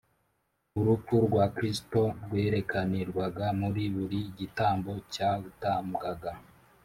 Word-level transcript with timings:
Urupfu 0.79 1.13
rwa 1.25 1.45
Kristo 1.55 2.01
rwerekanirwaga 2.23 3.45
muri 3.59 3.83
buri 3.95 4.21
gitambo 4.39 4.91
cyatambwaga. 5.13 6.31